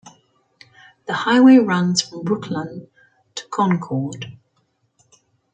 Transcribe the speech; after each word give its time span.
The 1.05 1.13
highway 1.13 1.57
runs 1.57 2.01
from 2.01 2.23
Brookline 2.23 2.87
to 3.35 3.47
Concord. 3.49 4.35